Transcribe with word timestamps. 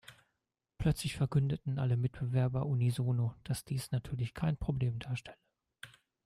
Plötzlich 0.79 1.15
verkündeten 1.15 1.77
alle 1.77 1.95
Mitbewerber 1.95 2.65
unisono, 2.65 3.35
dass 3.43 3.65
dies 3.65 3.91
natürlich 3.91 4.33
kein 4.33 4.57
Problem 4.57 4.97
darstelle. 4.97 5.37